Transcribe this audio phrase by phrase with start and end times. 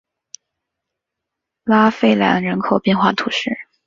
[1.63, 3.55] 拉费兰人口变化图示